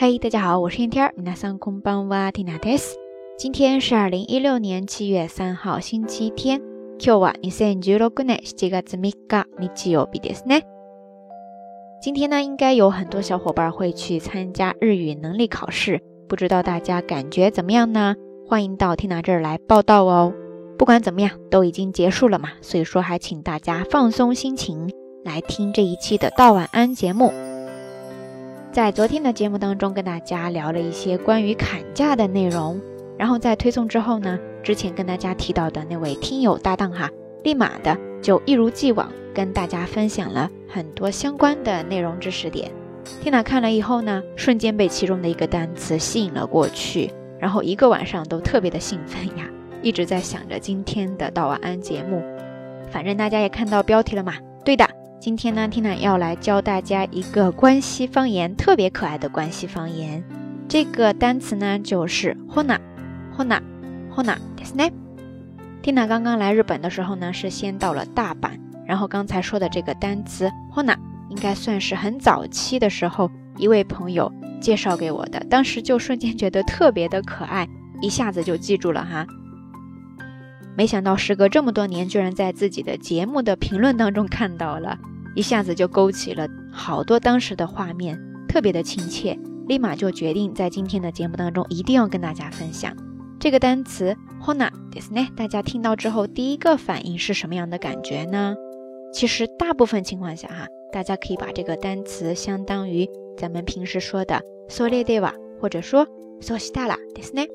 [0.00, 1.14] 嗨，大家好，我是天天儿。
[1.16, 2.96] 皆さんこんばんは、ティナです。
[3.38, 6.60] 今天是二零一六年七月三号，星期天。
[6.98, 10.62] 今日は二千十六年七月三日日曜日ですね。
[12.00, 18.14] 今天呢，应该有很多小伙伴会去参加日语能力考试，不知道大家感觉怎么样呢？
[18.46, 20.32] 欢迎到缇娜这儿来报道哦。
[20.78, 24.90] 不管怎么样，都已经结束了嘛，所以说还请大家放松心情
[25.24, 27.32] 来听这一期的道晚安节目。
[28.71, 32.79] 在昨天的节目当中，跟大家聊了一些关于砍价的内容，
[33.17, 37.09] 然后在推送之后呢，之前跟大家提到的那位听友搭档哈，
[37.43, 42.71] 立马的就一如既往跟大家分享了很多相关的内容知识点。
[43.21, 49.49] 缇娜看了以后呢，瞬间被其中的一个单词吸引了过去，然后一个晚上都特别的兴奋呀。
[49.81, 52.23] 一直在想着今天的道晚安节目，
[52.89, 54.35] 反正大家也看到标题了嘛。
[54.63, 54.87] 对的，
[55.20, 60.22] 今天呢，Tina 要来教大家一个关西方言，特别可爱的关西方言。
[60.68, 64.92] 这个单词呢就是 hona，hona，hona，ですね。
[65.82, 70.96] Tina 刚刚来日本的时候呢，是先到了大阪，然后刚才说的这个单词 hona，
[71.28, 77.68] 应该算是很早期的时候一位朋友介绍给我的，当时就瞬间觉得特别的可爱，
[78.00, 79.26] 一下子就记住了哈。
[80.76, 84.98] 没想到时隔这么多年，居然在自己的节目的评论当中看到了，
[85.34, 89.38] 一下子就勾起了好多当时的画面，特别的亲切，
[89.68, 92.96] 立马就决定在今天的节目当中一定要跟大家分享
[93.38, 95.28] 这个单词 hona ですね。
[95.36, 98.54] 大家听到之后第一个反应是什么样的感觉呢？
[99.12, 106.06] 其实大部分情况下哈，大家可以把这个单词相当于咱们平时说的 so le de wa，或者说
[106.40, 107.46] so shita la ですね。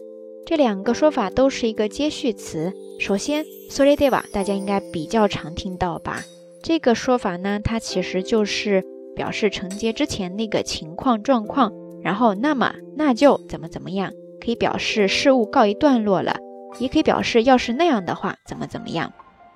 [0.45, 2.73] 这两个说法都是一个接续词。
[2.99, 6.21] 首先，sorry de 大家应该比较常听到吧？
[6.65, 8.83] 这个说法呢，它其实就是
[9.15, 14.11] 表示承接之前那个情况状况，然后那么那就怎么怎么样，
[14.43, 16.37] 可以表示事物告一段落了，
[16.79, 19.11] 也可以表示要是那样的话怎么怎么样。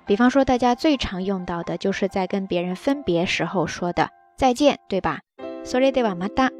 [0.06, 5.20] 比方说，大家最常用到的就是在跟别人分别时候说的再见，对吧？
[5.64, 6.50] sorry de また，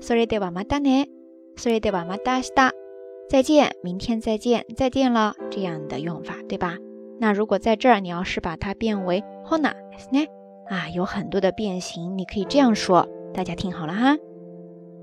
[0.00, 1.06] sorry de またね，
[1.56, 2.72] sorry de また明日。
[3.28, 6.76] 再见，明天再见，再见了，这样的用法，对吧？
[7.21, 9.73] 那如果在这儿，你要是把它变为 hona，
[10.67, 14.17] 啊，有很多的变形，你可以这样说，大家听好了哈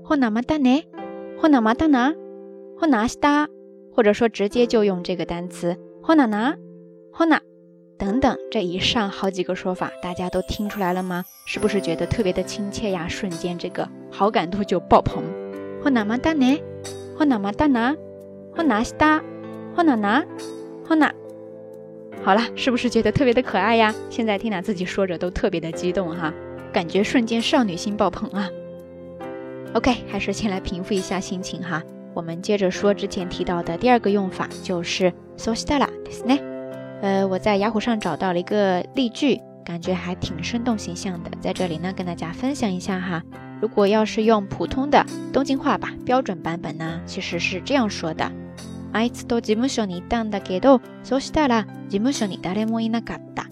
[0.03, 3.47] ，hona mata ne，hona mata na，hona sta，
[3.95, 7.39] 或者说直接就用这个单词 hona na，hona，
[7.97, 11.23] 等等，这一上好几个说法，大家都听出来了吗？
[11.45, 13.07] 是不是觉得特别的亲切呀？
[13.07, 15.23] 瞬间这个好感度就爆棚
[15.81, 17.95] ，hona mata ne，hona mata na。
[18.83, 20.25] sta？hona 呢
[20.85, 21.13] ？hona。
[21.13, 21.28] Hon，
[22.28, 22.44] 好拿拿，好拿。
[22.44, 23.94] 好了，是不是觉得特别的可爱呀？
[24.10, 26.32] 现在缇娜自己说着都特别的激动哈，
[26.72, 28.48] 感觉瞬间少女心爆棚啊。
[29.74, 31.82] OK，还是先来平复一下心情哈。
[32.14, 36.40] 我们接着说之前提到的第二个用法，就是 so stala，ですね。
[37.02, 43.22] 呃，我在雅虎上找到了一个例句，感觉还挺生动形象的，在这里呢跟大家分享一下哈。
[43.60, 48.30] 如果要是用普通的东京话吧，标准版本呢，其实是这样说的：
[48.92, 53.46] あいつと事務所に行ったんだけど、そしたら事務所に誰もいなかった。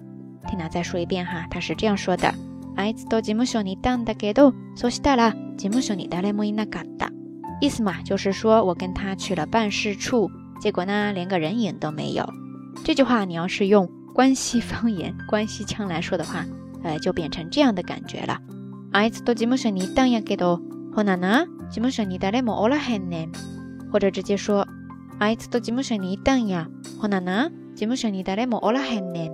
[0.48, 2.32] 听他再说一遍哈，他是这样说的：
[2.76, 7.10] あいつと事務所に行ったんだけど、そしたら事務所に誰もいなかった。
[7.60, 10.30] 意思嘛，就是说我跟他去了办事处，
[10.60, 12.28] 结果呢，连个人影都没有。
[12.84, 16.44] 这句话你要是用关西方言、 关西腔来说的话，
[16.82, 18.40] 呃，就变成这样的感觉了。
[18.92, 20.60] あいつと事務所に行ったんやけど、
[20.94, 23.32] ほなな、事務所に誰もおらへんねん。
[23.90, 24.66] 或者直接说、
[25.18, 26.68] あいつと事務所に行ったんや、
[27.00, 29.32] ほなな、事務所に誰もおらへんねん。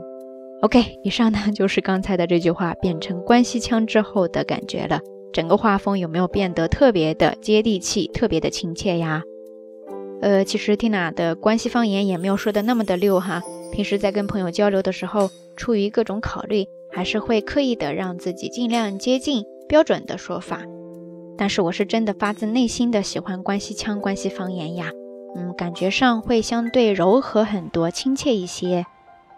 [0.61, 5.01] OK，以上呢就是刚才的这句话变成关西腔之后的感觉了。
[5.33, 9.23] 整个画风有没有变得特别的接地气、特别的亲切呀？
[10.21, 13.41] 呃，其实 Tina 的关西方言也没有说的那么的溜哈。
[13.71, 20.63] 平时在跟朋友交流的时候，出于各种考虑，还是会刻意的让自己尽量接近标准的说法。
[21.37, 24.91] 但是我是真的发自内心的喜欢关西腔、关西方言呀，
[25.36, 28.86] 嗯，感觉上会相对柔和很多、亲切一些。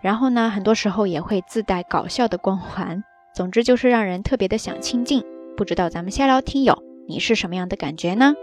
[0.02, 3.04] 然后呢，很多时候也会自带搞笑的光环。
[3.34, 5.24] 总之就是让人特别的想亲近。
[5.58, 8.34] 不知道咱们下聊听友你是什么样的感觉呢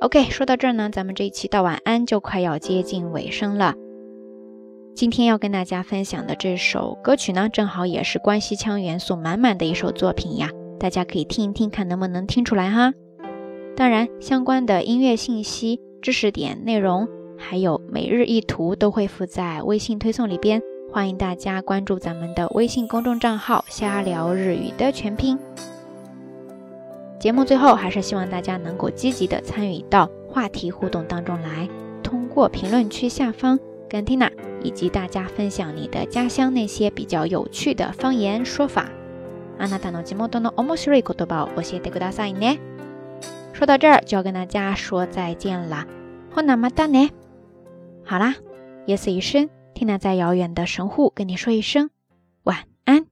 [0.00, 3.74] ？OK，说到这儿呢，咱们这一期到晚安就快要接近尾声了。
[4.94, 12.92] 今天要跟大家分享的这首歌曲呢，正好也是关西腔元素满满的一首作品呀，大家可以听一听，看能不能听出来哈。
[13.74, 17.07] 当然，相关的音乐信息、知识点、内容，
[17.37, 20.61] 还有每日一图都会附在微信推送里边，
[20.91, 25.37] 欢迎大家关注咱们的微信公众账号“瞎聊日语”的全拼。
[27.19, 31.67] 节目最后还是希望大家能够积极的参与到话题互动当中来，
[32.03, 34.29] 通过评论区下方跟 Tina
[34.61, 38.85] 以及大家分享你的家乡那些比较有趣的方言说法。
[39.59, 42.59] あなたの地元の面白い言葉を教えてくださいね。
[43.53, 45.85] 说到这儿就要跟大家说再见啦，
[46.33, 47.11] ほなまたね。
[48.05, 48.35] 好啦，
[48.85, 51.89] 夜色已深，Tina 在遥远的神户跟你说一声
[52.43, 53.07] 晚安。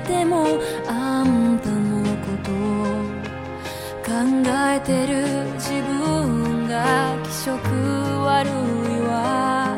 [0.00, 0.44] ても
[0.86, 2.50] あんたのこと
[4.04, 4.12] 考
[4.74, 7.58] えてる自分が気色
[8.24, 9.76] 悪いわ。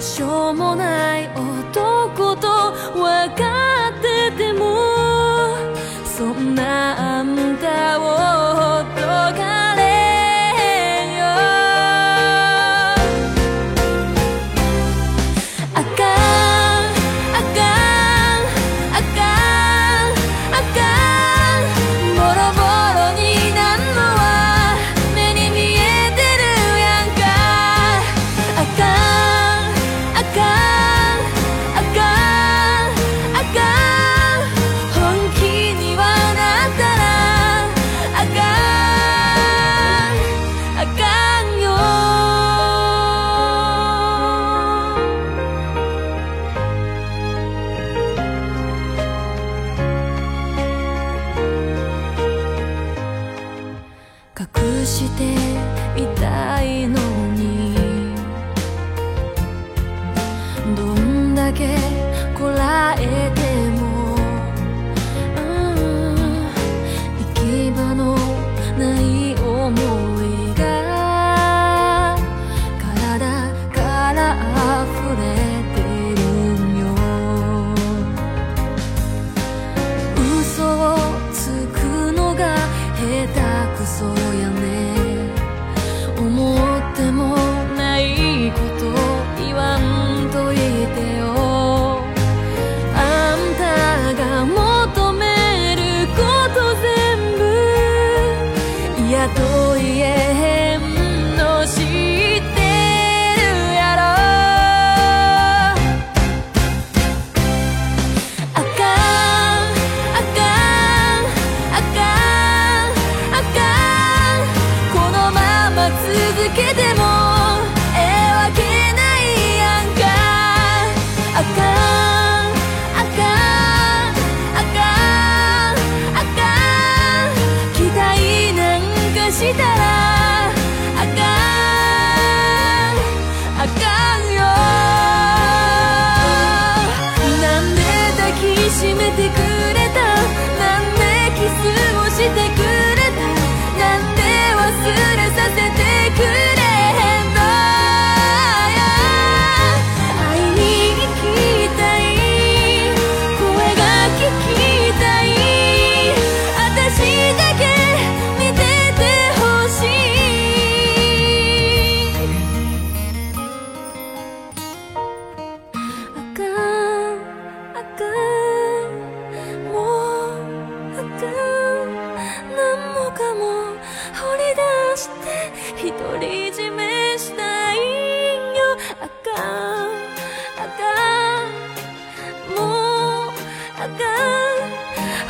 [0.00, 1.28] しょうもない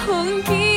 [0.09, 0.68] 空地。